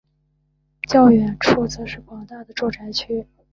[0.87, 3.27] 较远处则是广大的住宅区。